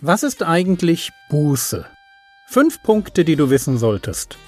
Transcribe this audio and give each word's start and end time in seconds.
Was 0.00 0.22
ist 0.22 0.44
eigentlich 0.44 1.10
Buße? 1.28 1.84
Fünf 2.46 2.84
Punkte, 2.84 3.24
die 3.24 3.34
du 3.34 3.50
wissen 3.50 3.78
solltest. 3.78 4.38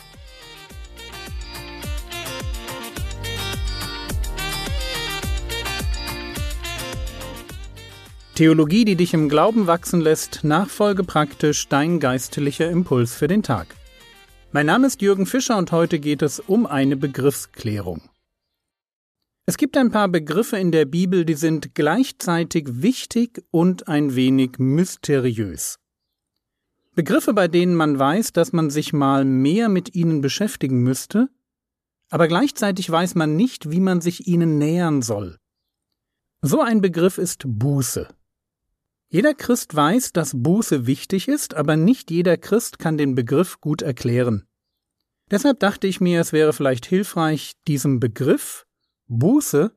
Theologie, 8.36 8.84
die 8.84 8.94
dich 8.94 9.12
im 9.12 9.28
Glauben 9.28 9.66
wachsen 9.66 10.00
lässt, 10.00 10.44
nachfolge 10.44 11.02
praktisch 11.02 11.66
dein 11.66 11.98
geistlicher 11.98 12.70
Impuls 12.70 13.16
für 13.16 13.26
den 13.26 13.42
Tag. 13.42 13.74
Mein 14.52 14.66
Name 14.66 14.86
ist 14.86 15.02
Jürgen 15.02 15.26
Fischer 15.26 15.58
und 15.58 15.72
heute 15.72 15.98
geht 15.98 16.22
es 16.22 16.38
um 16.38 16.64
eine 16.64 16.96
Begriffsklärung. 16.96 18.09
Es 19.50 19.56
gibt 19.56 19.76
ein 19.76 19.90
paar 19.90 20.06
Begriffe 20.06 20.58
in 20.58 20.70
der 20.70 20.84
Bibel, 20.84 21.24
die 21.24 21.34
sind 21.34 21.74
gleichzeitig 21.74 22.68
wichtig 22.68 23.42
und 23.50 23.88
ein 23.88 24.14
wenig 24.14 24.60
mysteriös. 24.60 25.80
Begriffe, 26.94 27.34
bei 27.34 27.48
denen 27.48 27.74
man 27.74 27.98
weiß, 27.98 28.32
dass 28.32 28.52
man 28.52 28.70
sich 28.70 28.92
mal 28.92 29.24
mehr 29.24 29.68
mit 29.68 29.96
ihnen 29.96 30.20
beschäftigen 30.20 30.84
müsste, 30.84 31.30
aber 32.10 32.28
gleichzeitig 32.28 32.88
weiß 32.88 33.16
man 33.16 33.34
nicht, 33.34 33.72
wie 33.72 33.80
man 33.80 34.00
sich 34.00 34.28
ihnen 34.28 34.56
nähern 34.56 35.02
soll. 35.02 35.36
So 36.42 36.60
ein 36.60 36.80
Begriff 36.80 37.18
ist 37.18 37.42
Buße. 37.44 38.06
Jeder 39.08 39.34
Christ 39.34 39.74
weiß, 39.74 40.12
dass 40.12 40.30
Buße 40.32 40.86
wichtig 40.86 41.26
ist, 41.26 41.54
aber 41.54 41.74
nicht 41.74 42.12
jeder 42.12 42.36
Christ 42.36 42.78
kann 42.78 42.96
den 42.96 43.16
Begriff 43.16 43.60
gut 43.60 43.82
erklären. 43.82 44.46
Deshalb 45.28 45.58
dachte 45.58 45.88
ich 45.88 46.00
mir, 46.00 46.20
es 46.20 46.32
wäre 46.32 46.52
vielleicht 46.52 46.86
hilfreich, 46.86 47.54
diesem 47.66 47.98
Begriff 47.98 48.64
Buße 49.12 49.72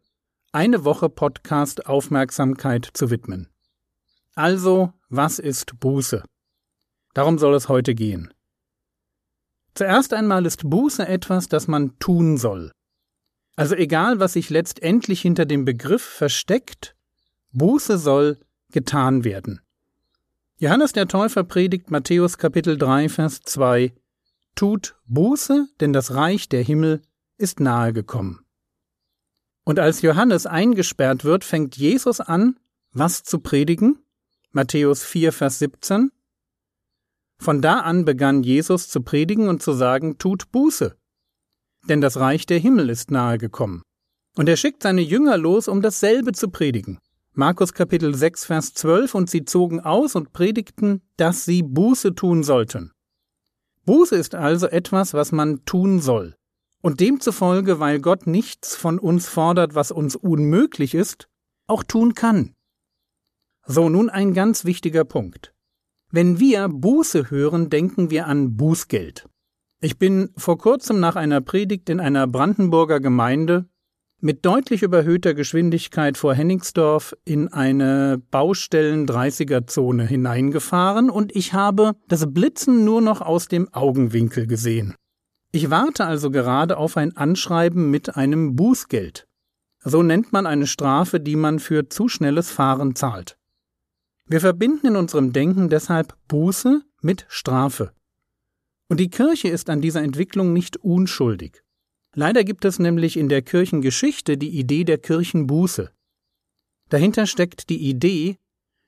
eine 0.51 0.85
Woche 0.85 1.09
Podcast 1.09 1.87
Aufmerksamkeit 1.87 2.87
zu 2.93 3.09
widmen. 3.09 3.49
Also, 4.35 4.93
was 5.09 5.39
ist 5.39 5.79
Buße? 5.79 6.23
Darum 7.15 7.39
soll 7.39 7.55
es 7.55 7.67
heute 7.67 7.95
gehen. 7.95 8.31
Zuerst 9.73 10.13
einmal 10.13 10.45
ist 10.45 10.69
Buße 10.69 11.07
etwas, 11.07 11.49
das 11.49 11.67
man 11.67 11.97
tun 11.97 12.37
soll. 12.37 12.71
Also 13.55 13.73
egal, 13.73 14.19
was 14.19 14.33
sich 14.33 14.51
letztendlich 14.51 15.23
hinter 15.23 15.47
dem 15.47 15.65
Begriff 15.65 16.03
versteckt, 16.03 16.95
Buße 17.53 17.97
soll 17.97 18.37
getan 18.69 19.23
werden. 19.23 19.61
Johannes 20.59 20.93
der 20.93 21.07
Täufer 21.07 21.43
predigt 21.43 21.89
Matthäus 21.89 22.37
Kapitel 22.37 22.77
3 22.77 23.09
Vers 23.09 23.41
2 23.41 23.95
Tut 24.53 24.95
Buße, 25.07 25.69
denn 25.79 25.91
das 25.91 26.13
Reich 26.13 26.49
der 26.49 26.61
Himmel 26.61 27.01
ist 27.39 27.59
nahe 27.59 27.93
gekommen. 27.93 28.42
Und 29.65 29.79
als 29.79 30.01
Johannes 30.01 30.45
eingesperrt 30.45 31.23
wird, 31.23 31.43
fängt 31.43 31.77
Jesus 31.77 32.19
an, 32.19 32.59
was 32.91 33.23
zu 33.23 33.39
predigen? 33.39 33.99
Matthäus 34.51 35.03
4, 35.03 35.31
Vers 35.31 35.59
17. 35.59 36.11
Von 37.39 37.61
da 37.61 37.79
an 37.79 38.05
begann 38.05 38.43
Jesus 38.43 38.89
zu 38.89 39.01
predigen 39.01 39.47
und 39.47 39.61
zu 39.63 39.73
sagen, 39.73 40.17
tut 40.17 40.51
Buße. 40.51 40.95
Denn 41.89 42.01
das 42.01 42.17
Reich 42.17 42.45
der 42.45 42.59
Himmel 42.59 42.89
ist 42.89 43.11
nahe 43.11 43.37
gekommen. 43.37 43.81
Und 44.35 44.49
er 44.49 44.57
schickt 44.57 44.83
seine 44.83 45.01
Jünger 45.01 45.37
los, 45.37 45.67
um 45.67 45.81
dasselbe 45.81 46.33
zu 46.33 46.49
predigen. 46.49 46.99
Markus 47.33 47.73
Kapitel 47.73 48.13
6, 48.13 48.45
Vers 48.45 48.73
12, 48.73 49.15
und 49.15 49.29
sie 49.29 49.43
zogen 49.43 49.79
aus 49.79 50.15
und 50.15 50.33
predigten, 50.33 51.01
dass 51.17 51.45
sie 51.45 51.63
Buße 51.63 52.15
tun 52.15 52.43
sollten. 52.43 52.91
Buße 53.85 54.15
ist 54.15 54.35
also 54.35 54.67
etwas, 54.67 55.13
was 55.13 55.31
man 55.31 55.65
tun 55.65 55.99
soll. 55.99 56.35
Und 56.83 56.99
demzufolge, 56.99 57.79
weil 57.79 58.01
Gott 58.01 58.27
nichts 58.27 58.75
von 58.75 58.99
uns 58.99 59.29
fordert, 59.29 59.73
was 59.73 59.89
uns 59.89 60.17
unmöglich 60.17 60.93
ist, 60.93 61.29
auch 61.65 61.81
tun 61.81 62.13
kann. 62.13 62.53
So, 63.65 63.87
nun 63.87 64.09
ein 64.09 64.33
ganz 64.33 64.65
wichtiger 64.65 65.05
Punkt. 65.05 65.53
Wenn 66.11 66.41
wir 66.41 66.67
Buße 66.67 67.31
hören, 67.31 67.69
denken 67.69 68.09
wir 68.09 68.27
an 68.27 68.57
Bußgeld. 68.57 69.29
Ich 69.79 69.97
bin 69.97 70.31
vor 70.35 70.57
kurzem 70.57 70.99
nach 70.99 71.15
einer 71.15 71.39
Predigt 71.39 71.89
in 71.89 72.01
einer 72.01 72.27
Brandenburger 72.27 72.99
Gemeinde 72.99 73.69
mit 74.19 74.45
deutlich 74.45 74.83
überhöhter 74.83 75.33
Geschwindigkeit 75.33 76.17
vor 76.17 76.33
Henningsdorf 76.33 77.15
in 77.23 77.47
eine 77.47 78.21
Baustellen 78.29 79.07
30er 79.07 79.67
Zone 79.67 80.05
hineingefahren 80.05 81.09
und 81.09 81.33
ich 81.33 81.53
habe 81.53 81.95
das 82.09 82.33
Blitzen 82.33 82.83
nur 82.83 83.01
noch 83.01 83.21
aus 83.21 83.47
dem 83.47 83.73
Augenwinkel 83.73 84.47
gesehen. 84.47 84.95
Ich 85.55 85.69
warte 85.69 86.05
also 86.05 86.31
gerade 86.31 86.77
auf 86.77 86.97
ein 86.97 87.15
Anschreiben 87.15 87.91
mit 87.91 88.17
einem 88.17 88.55
Bußgeld. 88.55 89.27
So 89.83 90.01
nennt 90.01 90.33
man 90.33 90.47
eine 90.47 90.65
Strafe, 90.65 91.19
die 91.19 91.35
man 91.35 91.59
für 91.59 91.89
zu 91.89 92.09
schnelles 92.09 92.49
Fahren 92.49 92.95
zahlt. 92.95 93.37
Wir 94.25 94.39
verbinden 94.39 94.87
in 94.87 94.95
unserem 94.95 95.31
Denken 95.31 95.69
deshalb 95.69 96.17
Buße 96.27 96.81
mit 97.01 97.27
Strafe. 97.29 97.93
Und 98.89 98.99
die 98.99 99.11
Kirche 99.11 99.49
ist 99.49 99.69
an 99.69 99.79
dieser 99.79 100.01
Entwicklung 100.01 100.53
nicht 100.53 100.77
unschuldig. 100.77 101.61
Leider 102.15 102.43
gibt 102.43 102.65
es 102.65 102.79
nämlich 102.79 103.15
in 103.15 103.29
der 103.29 103.43
Kirchengeschichte 103.43 104.39
die 104.39 104.57
Idee 104.57 104.85
der 104.85 104.97
Kirchenbuße. 104.97 105.91
Dahinter 106.89 107.27
steckt 107.27 107.69
die 107.69 107.89
Idee, 107.89 108.39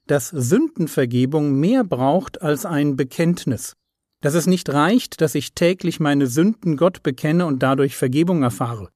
dass 0.07 0.29
Sündenvergebung 0.29 1.59
mehr 1.59 1.83
braucht 1.83 2.41
als 2.41 2.65
ein 2.65 2.95
Bekenntnis 2.95 3.75
dass 4.25 4.33
es 4.33 4.47
nicht 4.47 4.69
reicht, 4.69 5.21
dass 5.21 5.35
ich 5.35 5.53
täglich 5.53 5.99
meine 5.99 6.25
Sünden 6.25 6.77
Gott 6.77 7.03
bekenne 7.03 7.45
und 7.45 7.61
dadurch 7.61 7.95
Vergebung 7.95 8.41
erfahre. 8.41 8.89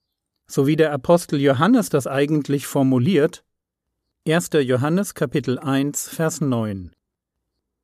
So 0.47 0.65
wie 0.65 0.75
der 0.75 0.91
Apostel 0.91 1.39
Johannes 1.39 1.89
das 1.89 2.07
eigentlich 2.07 2.65
formuliert, 2.65 3.43
1. 4.27 4.49
Johannes 4.63 5.13
Kapitel 5.13 5.59
1 5.59 6.09
Vers 6.09 6.41
9. 6.41 6.93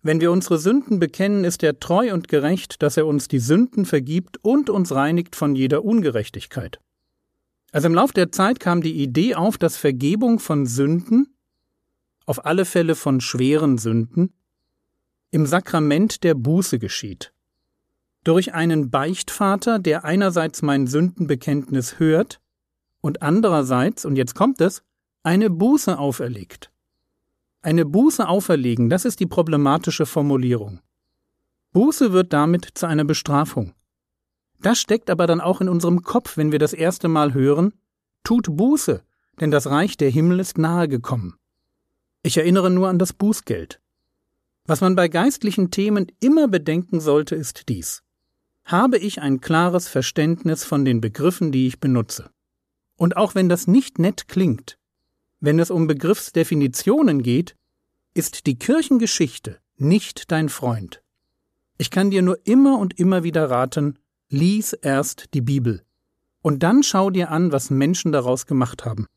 Wenn 0.01 0.21
wir 0.21 0.31
unsere 0.31 0.57
Sünden 0.57 0.97
bekennen, 0.97 1.43
ist 1.43 1.61
er 1.61 1.79
treu 1.79 2.11
und 2.15 2.29
gerecht, 2.29 2.81
dass 2.81 2.97
er 2.97 3.05
uns 3.05 3.27
die 3.27 3.37
Sünden 3.37 3.85
vergibt 3.85 4.43
und 4.43 4.71
uns 4.71 4.91
reinigt 4.91 5.35
von 5.35 5.55
jeder 5.55 5.85
Ungerechtigkeit. 5.85 6.79
Also 7.71 7.89
im 7.89 7.93
Lauf 7.93 8.11
der 8.11 8.31
Zeit 8.31 8.59
kam 8.59 8.81
die 8.81 9.03
Idee 9.03 9.35
auf, 9.35 9.59
dass 9.59 9.77
Vergebung 9.77 10.39
von 10.39 10.65
Sünden, 10.65 11.35
auf 12.25 12.43
alle 12.43 12.65
Fälle 12.65 12.95
von 12.95 13.21
schweren 13.21 13.77
Sünden, 13.77 14.33
im 15.29 15.45
Sakrament 15.45 16.23
der 16.23 16.33
Buße 16.33 16.79
geschieht 16.79 17.33
durch 18.25 18.53
einen 18.53 18.89
Beichtvater, 18.89 19.79
der 19.79 20.03
einerseits 20.03 20.61
mein 20.61 20.87
Sündenbekenntnis 20.87 21.99
hört 21.99 22.41
und 22.99 23.21
andererseits, 23.21 24.03
und 24.03 24.17
jetzt 24.17 24.33
kommt 24.33 24.59
es, 24.61 24.83
eine 25.23 25.49
Buße 25.49 25.97
auferlegt. 25.97 26.71
Eine 27.61 27.85
Buße 27.85 28.27
auferlegen, 28.27 28.89
das 28.89 29.05
ist 29.05 29.19
die 29.19 29.27
problematische 29.27 30.07
Formulierung. 30.07 30.79
Buße 31.71 32.13
wird 32.13 32.33
damit 32.33 32.69
zu 32.73 32.87
einer 32.87 33.05
Bestrafung. 33.05 33.73
Das 34.59 34.79
steckt 34.79 35.09
aber 35.11 35.27
dann 35.27 35.41
auch 35.41 35.61
in 35.61 35.69
unserem 35.69 36.01
Kopf, 36.01 36.35
wenn 36.35 36.51
wir 36.51 36.59
das 36.59 36.73
erste 36.73 37.07
Mal 37.07 37.33
hören, 37.33 37.73
tut 38.23 38.47
Buße, 38.49 39.03
denn 39.39 39.51
das 39.51 39.67
Reich 39.67 39.97
der 39.97 40.09
Himmel 40.09 40.39
ist 40.39 40.57
nahe 40.57 40.87
gekommen. 40.87 41.35
Ich 42.23 42.37
erinnere 42.37 42.71
nur 42.71 42.87
an 42.89 42.97
das 42.97 43.13
Bußgeld. 43.13 43.79
Was 44.65 44.81
man 44.81 44.95
bei 44.95 45.09
geistlichen 45.09 45.69
Themen 45.69 46.07
immer 46.19 46.47
bedenken 46.47 46.99
sollte, 46.99 47.35
ist 47.35 47.69
dies 47.69 48.04
habe 48.65 48.97
ich 48.97 49.21
ein 49.21 49.41
klares 49.41 49.87
Verständnis 49.87 50.63
von 50.63 50.83
den 50.85 50.99
Begriffen, 50.99 51.51
die 51.51 51.67
ich 51.67 51.79
benutze. 51.79 52.31
Und 52.97 53.15
auch 53.15 53.35
wenn 53.35 53.47
das 53.47 53.67
nicht 53.67 53.99
nett 53.99 54.27
klingt, 54.27 54.77
wenn 55.39 55.59
es 55.59 55.69
um 55.69 55.85
Begriffsdefinitionen 55.85 57.21
geht, 57.21 57.55
ist 58.15 58.47
die 58.47 58.57
Kirchengeschichte 58.57 59.59
nicht 59.77 60.31
dein 60.31 60.49
Freund. 60.49 61.03
Ich 61.77 61.91
kann 61.91 62.09
dir 62.09 62.21
nur 62.21 62.39
immer 62.45 62.79
und 62.79 62.99
immer 62.99 63.23
wieder 63.23 63.49
raten, 63.49 63.99
lies 64.29 64.73
erst 64.73 65.33
die 65.33 65.41
Bibel. 65.41 65.83
Und 66.41 66.63
dann 66.63 66.83
schau 66.83 67.09
dir 67.09 67.31
an, 67.31 67.51
was 67.51 67.69
Menschen 67.69 68.11
daraus 68.11 68.45
gemacht 68.45 68.85
haben. 68.85 69.07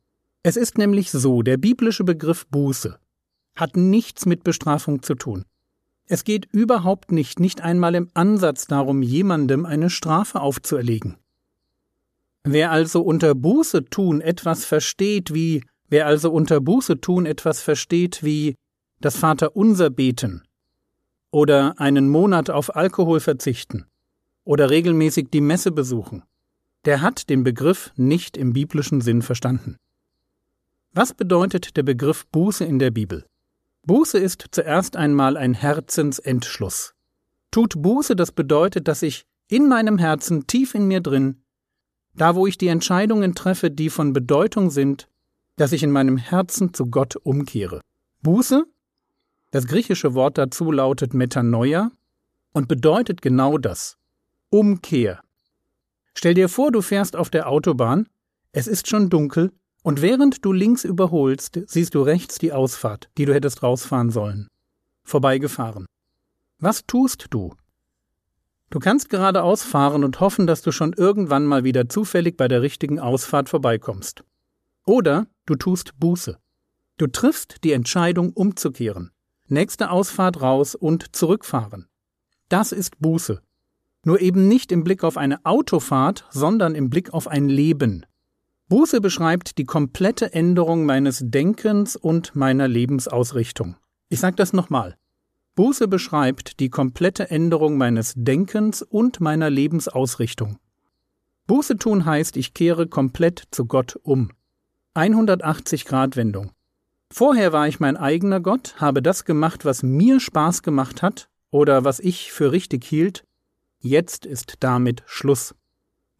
Es 0.43 0.57
ist 0.57 0.77
nämlich 0.77 1.11
so, 1.11 1.43
der 1.43 1.57
biblische 1.57 2.05
Begriff 2.05 2.47
Buße 2.49 2.99
hat 3.55 3.77
nichts 3.77 4.27
mit 4.27 4.45
Bestrafung 4.45 5.03
zu 5.03 5.15
tun. 5.15 5.45
Es 6.11 6.25
geht 6.25 6.49
überhaupt 6.53 7.13
nicht, 7.13 7.39
nicht 7.39 7.61
einmal 7.61 7.95
im 7.95 8.09
Ansatz 8.15 8.67
darum, 8.67 9.03
jemandem 9.03 9.67
eine 9.67 9.91
Strafe 9.91 10.41
aufzuerlegen. 10.41 11.19
Wer 12.45 12.71
also 12.71 13.03
unter 13.03 13.35
Buße 13.35 13.85
tun 13.85 14.23
etwas 14.23 14.65
versteht 14.65 15.35
wie, 15.35 15.63
wer 15.89 16.07
also 16.07 16.33
unter 16.33 16.63
Buße 16.63 17.03
tun 17.03 17.27
etwas 17.27 17.61
versteht 17.61 18.25
wie 18.25 18.55
das 19.01 19.19
Vaterunser 19.19 19.91
beten 19.91 20.43
oder 21.31 21.79
einen 21.79 22.09
Monat 22.09 22.49
auf 22.49 22.75
Alkohol 22.75 23.21
verzichten 23.21 23.85
oder 24.45 24.71
regelmäßig 24.71 25.29
die 25.31 25.43
Messe 25.43 25.73
besuchen, 25.73 26.23
der 26.87 27.03
hat 27.03 27.29
den 27.29 27.45
Begriff 27.45 27.93
nicht 27.97 28.39
im 28.39 28.55
biblischen 28.55 29.03
Sinn 29.03 29.21
verstanden. 29.21 29.77
Was 30.95 31.13
bedeutet 31.13 31.77
der 31.77 31.83
Begriff 31.83 32.27
Buße 32.29 32.65
in 32.65 32.79
der 32.79 32.91
Bibel? 32.91 33.27
Buße 33.89 34.19
ist 34.19 34.49
zuerst 34.51 34.97
einmal 34.97 35.39
ein 35.39 35.55
Herzensentschluss. 35.55 36.95
Tut 37.51 37.81
Buße, 37.81 38.17
das 38.17 38.33
bedeutet, 38.33 38.87
dass 38.87 39.01
ich 39.01 39.25
in 39.49 39.67
meinem 39.67 39.97
Herzen, 39.97 40.47
tief 40.47 40.75
in 40.75 40.87
mir 40.87 41.01
drin, 41.01 41.43
da 42.15 42.35
wo 42.35 42.47
ich 42.47 42.59
die 42.59 42.69
Entscheidungen 42.69 43.35
treffe, 43.35 43.71
die 43.71 43.89
von 43.89 44.13
Bedeutung 44.13 44.69
sind, 44.69 45.09
dass 45.57 45.73
ich 45.73 45.83
in 45.83 45.91
meinem 45.91 46.19
Herzen 46.19 46.75
zu 46.75 46.91
Gott 46.91 47.17
umkehre. 47.17 47.81
Buße 48.21 48.67
Das 49.53 49.67
griechische 49.67 50.13
Wort 50.13 50.37
dazu 50.37 50.71
lautet 50.71 51.15
Metanoia 51.15 51.91
und 52.53 52.69
bedeutet 52.69 53.23
genau 53.23 53.57
das. 53.57 53.97
Umkehr. 54.51 55.23
Stell 56.13 56.35
dir 56.35 56.51
vor, 56.51 56.73
du 56.73 56.83
fährst 56.83 57.17
auf 57.17 57.31
der 57.31 57.49
Autobahn, 57.49 58.07
es 58.53 58.67
ist 58.67 58.87
schon 58.87 59.09
dunkel, 59.09 59.51
und 59.83 60.03
während 60.03 60.45
du 60.45 60.53
links 60.53 60.85
überholst, 60.85 61.61
siehst 61.67 61.95
du 61.95 62.03
rechts 62.03 62.39
die 62.39 62.53
Ausfahrt, 62.53 63.09
die 63.17 63.25
du 63.25 63.35
hättest 63.35 63.63
rausfahren 63.63 64.11
sollen. 64.11 64.49
Vorbeigefahren. 65.05 65.87
Was 66.59 66.85
tust 66.87 67.27
du? 67.31 67.55
Du 68.71 68.81
kannst 68.81 69.09
geradeaus 69.09 69.63
fahren 69.63 70.05
und 70.05 70.21
hoffen, 70.21 70.47
dass 70.47 70.61
du 70.61 70.73
schon 70.73 70.93
irgendwann 70.93 71.47
mal 71.47 71.65
wieder 71.65 71.89
zufällig 71.89 72.37
bei 72.37 72.49
der 72.49 72.61
richtigen 72.61 72.99
Ausfahrt 72.99 73.49
vorbeikommst. 73.49 74.25
Oder 74.85 75.27
du 75.47 75.55
tust 75.55 75.99
Buße. 75.99 76.39
Du 76.99 77.07
triffst 77.07 77.65
die 77.65 77.73
Entscheidung 77.73 78.33
umzukehren. 78.33 79.13
Nächste 79.47 79.91
Ausfahrt 79.91 80.43
raus 80.43 80.75
und 80.75 81.17
zurückfahren. 81.17 81.87
Das 82.49 82.73
ist 82.73 82.99
Buße. 82.99 83.41
Nur 84.05 84.21
eben 84.21 84.49
nicht 84.49 84.73
im 84.73 84.85
Blick 84.85 85.05
auf 85.05 85.17
eine 85.17 85.45
Autofahrt, 85.47 86.27
sondern 86.31 86.75
im 86.75 86.91
Blick 86.91 87.15
auf 87.15 87.29
ein 87.29 87.49
Leben. 87.49 88.05
Buße 88.69 89.01
beschreibt 89.01 89.57
die 89.57 89.65
komplette 89.65 90.35
Änderung 90.35 90.85
meines 90.85 91.23
Denkens 91.25 91.97
und 91.97 92.37
meiner 92.37 92.69
Lebensausrichtung. 92.69 93.77
Ich 94.11 94.21
sage 94.21 94.37
das 94.37 94.53
nochmal. 94.53 94.99
Buße 95.55 95.89
beschreibt 95.89 96.61
die 96.61 96.69
komplette 96.69 97.31
Änderung 97.31 97.79
meines 97.79 98.13
Denkens 98.15 98.83
und 98.83 99.23
meiner 99.23 99.49
Lebensausrichtung. 99.49 100.59
Buße 101.47 101.79
tun 101.79 102.05
heißt, 102.05 102.37
ich 102.37 102.53
kehre 102.53 102.87
komplett 102.89 103.45
zu 103.53 103.65
Gott 103.65 103.99
um. 104.03 104.33
180 104.93 105.87
Grad 105.87 106.17
Wendung. 106.17 106.51
Vorher 107.11 107.55
war 107.55 107.69
ich 107.69 107.81
mein 107.81 107.97
eigener 107.97 108.41
Gott, 108.41 108.75
habe 108.77 109.01
das 109.01 109.25
gemacht, 109.25 109.65
was 109.65 109.83
mir 109.83 110.21
Spaß 110.21 110.63
gemacht 110.63 111.01
hat 111.01 111.31
oder 111.51 111.85
was 111.85 112.01
ich 112.01 112.33
für 112.33 112.53
richtig 112.53 112.85
hielt. 112.85 113.25
Jetzt 113.81 114.27
ist 114.27 114.57
damit 114.61 115.05
Schluss. 115.07 115.55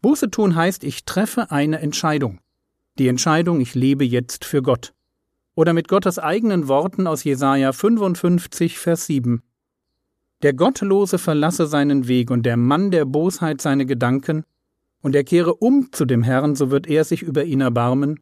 Buße 0.01 0.31
tun 0.31 0.55
heißt, 0.55 0.83
ich 0.83 1.05
treffe 1.05 1.51
eine 1.51 1.79
Entscheidung. 1.79 2.39
Die 2.97 3.07
Entscheidung, 3.07 3.59
ich 3.59 3.75
lebe 3.75 4.05
jetzt 4.05 4.45
für 4.45 4.61
Gott. 4.61 4.93
Oder 5.55 5.73
mit 5.73 5.87
Gottes 5.87 6.19
eigenen 6.19 6.67
Worten 6.67 7.07
aus 7.07 7.23
Jesaja 7.23 7.73
55, 7.73 8.77
Vers 8.77 9.05
7. 9.07 9.41
Der 10.41 10.53
Gottlose 10.53 11.17
verlasse 11.17 11.67
seinen 11.67 12.07
Weg 12.07 12.31
und 12.31 12.43
der 12.43 12.55
Mann 12.55 12.91
der 12.91 13.05
Bosheit 13.05 13.61
seine 13.61 13.85
Gedanken, 13.85 14.45
und 15.01 15.15
er 15.15 15.23
kehre 15.23 15.55
um 15.55 15.91
zu 15.91 16.05
dem 16.05 16.23
Herrn, 16.23 16.55
so 16.55 16.71
wird 16.71 16.87
er 16.87 17.03
sich 17.03 17.21
über 17.21 17.43
ihn 17.43 17.61
erbarmen, 17.61 18.19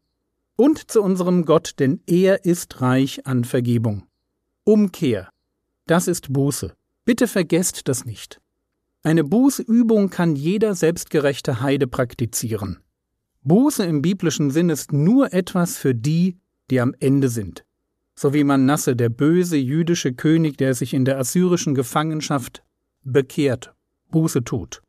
und 0.56 0.90
zu 0.90 1.02
unserem 1.02 1.44
Gott, 1.44 1.74
denn 1.78 2.00
er 2.06 2.44
ist 2.44 2.80
reich 2.80 3.26
an 3.26 3.44
Vergebung. 3.44 4.06
Umkehr. 4.64 5.28
Das 5.86 6.08
ist 6.08 6.32
Buße. 6.32 6.74
Bitte 7.04 7.28
vergesst 7.28 7.88
das 7.88 8.04
nicht. 8.04 8.40
Eine 9.02 9.22
Bußübung 9.24 10.10
kann 10.10 10.34
jeder 10.34 10.74
selbstgerechte 10.74 11.60
Heide 11.60 11.86
praktizieren. 11.86 12.78
Buße 13.42 13.84
im 13.84 14.02
biblischen 14.02 14.50
Sinn 14.50 14.70
ist 14.70 14.92
nur 14.92 15.32
etwas 15.32 15.78
für 15.78 15.94
die, 15.94 16.36
die 16.70 16.80
am 16.80 16.94
Ende 16.98 17.28
sind. 17.28 17.64
So 18.16 18.34
wie 18.34 18.42
Manasse, 18.42 18.96
der 18.96 19.08
böse 19.08 19.56
jüdische 19.56 20.12
König, 20.12 20.56
der 20.56 20.74
sich 20.74 20.92
in 20.92 21.04
der 21.04 21.18
assyrischen 21.18 21.74
Gefangenschaft 21.74 22.64
bekehrt, 23.04 23.72
Buße 24.10 24.42
tut. 24.42 24.82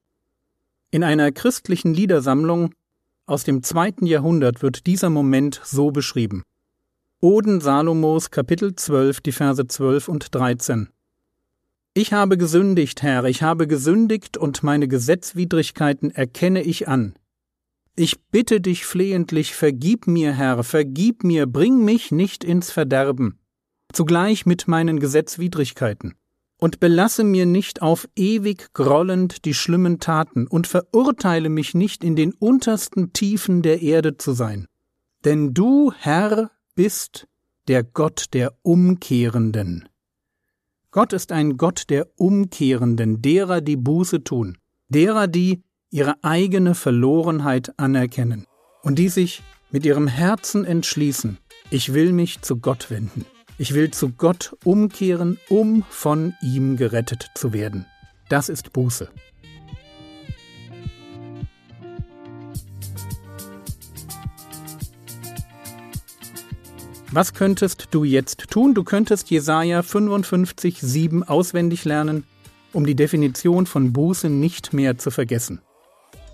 In 0.89 1.03
einer 1.03 1.31
christlichen 1.31 1.93
Liedersammlung 1.93 2.73
aus 3.27 3.43
dem 3.43 3.61
zweiten 3.61 4.07
Jahrhundert 4.07 4.63
wird 4.63 4.87
dieser 4.87 5.11
Moment 5.11 5.61
so 5.63 5.91
beschrieben. 5.91 6.41
Oden 7.21 7.61
Salomos 7.61 8.31
Kapitel 8.31 8.75
12, 8.75 9.21
die 9.21 9.31
Verse 9.31 9.67
12 9.67 10.07
und 10.07 10.33
13. 10.33 10.89
Ich 11.95 12.13
habe 12.13 12.37
gesündigt, 12.37 13.01
Herr, 13.01 13.25
ich 13.25 13.41
habe 13.41 13.67
gesündigt 13.67 14.37
und 14.37 14.61
meine 14.61 14.87
Gesetzwidrigkeiten 14.87 16.11
erkenne 16.11 16.61
ich 16.61 16.87
an. 16.87 17.15
Ich 17.95 18.21
bitte 18.31 18.61
dich 18.61 18.85
flehentlich, 18.85 19.55
vergib 19.55 20.07
mir, 20.07 20.31
Herr, 20.31 20.63
vergib 20.63 21.23
mir, 21.23 21.47
bring 21.47 21.83
mich 21.83 22.11
nicht 22.11 22.43
ins 22.43 22.71
Verderben, 22.71 23.39
zugleich 23.91 24.45
mit 24.45 24.67
meinen 24.67 24.99
Gesetzwidrigkeiten, 24.99 26.13
und 26.57 26.79
belasse 26.79 27.23
mir 27.23 27.45
nicht 27.45 27.81
auf 27.81 28.07
ewig 28.15 28.71
grollend 28.73 29.43
die 29.43 29.55
schlimmen 29.55 29.99
Taten, 29.99 30.47
und 30.47 30.67
verurteile 30.67 31.49
mich 31.49 31.73
nicht 31.73 32.03
in 32.03 32.15
den 32.15 32.33
untersten 32.33 33.13
Tiefen 33.13 33.63
der 33.63 33.81
Erde 33.81 34.15
zu 34.15 34.31
sein. 34.31 34.67
Denn 35.25 35.53
du, 35.53 35.91
Herr, 35.91 36.51
bist 36.75 37.27
der 37.67 37.83
Gott 37.83 38.27
der 38.33 38.53
Umkehrenden. 38.61 39.88
Gott 40.91 41.13
ist 41.13 41.31
ein 41.31 41.57
Gott 41.57 41.83
der 41.89 42.07
Umkehrenden, 42.15 43.21
derer, 43.21 43.61
die 43.61 43.77
Buße 43.77 44.23
tun, 44.23 44.57
derer, 44.87 45.27
die 45.27 45.61
ihre 45.91 46.15
eigene 46.23 46.73
Verlorenheit 46.73 47.77
anerkennen 47.77 48.47
und 48.81 48.97
die 48.97 49.09
sich 49.09 49.43
mit 49.69 49.85
ihrem 49.85 50.07
Herzen 50.07 50.65
entschließen, 50.65 51.37
ich 51.69 51.93
will 51.93 52.11
mich 52.11 52.41
zu 52.41 52.57
Gott 52.57 52.89
wenden. 52.89 53.25
Ich 53.59 53.75
will 53.75 53.91
zu 53.91 54.09
Gott 54.09 54.55
umkehren, 54.63 55.37
um 55.49 55.83
von 55.89 56.33
ihm 56.41 56.75
gerettet 56.75 57.29
zu 57.35 57.53
werden. 57.53 57.85
Das 58.29 58.49
ist 58.49 58.73
Buße. 58.73 59.09
Was 67.11 67.33
könntest 67.33 67.87
du 67.89 68.03
jetzt 68.03 68.51
tun? 68.51 68.75
Du 68.75 68.83
könntest 68.83 69.31
Jesaja 69.31 69.81
55, 69.81 70.79
7 70.79 71.23
auswendig 71.23 71.83
lernen, 71.83 72.23
um 72.71 72.85
die 72.85 72.93
Definition 72.93 73.65
von 73.65 73.93
Buße 73.93 74.29
nicht 74.29 74.73
mehr 74.73 74.95
zu 74.99 75.09
vergessen. 75.09 75.59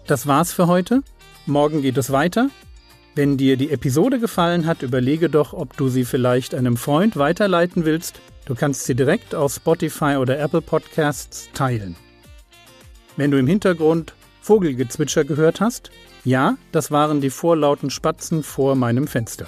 Das 0.06 0.28
war's 0.28 0.52
für 0.52 0.68
heute. 0.68 1.02
Morgen 1.46 1.82
geht 1.82 1.98
es 1.98 2.12
weiter. 2.12 2.50
Wenn 3.16 3.38
dir 3.38 3.56
die 3.56 3.72
Episode 3.72 4.20
gefallen 4.20 4.66
hat, 4.66 4.84
überlege 4.84 5.30
doch, 5.30 5.54
ob 5.54 5.78
du 5.78 5.88
sie 5.88 6.04
vielleicht 6.04 6.54
einem 6.54 6.76
Freund 6.76 7.16
weiterleiten 7.16 7.86
willst. 7.86 8.20
Du 8.46 8.54
kannst 8.54 8.84
sie 8.84 8.96
direkt 8.96 9.34
auf 9.34 9.54
Spotify 9.54 10.18
oder 10.18 10.38
Apple 10.40 10.62
Podcasts 10.62 11.48
teilen. 11.54 11.96
Wenn 13.16 13.32
du 13.32 13.40
im 13.40 13.48
Hintergrund 13.48 14.14
Vogelgezwitscher 14.42 15.24
gehört 15.24 15.62
hast, 15.62 15.90
ja, 16.26 16.58
das 16.74 16.92
waren 16.92 17.22
die 17.22 17.30
vorlauten 17.30 17.90
Spatzen 17.90 18.44
vor 18.44 18.76
meinem 18.76 19.08
Fenster. 19.08 19.48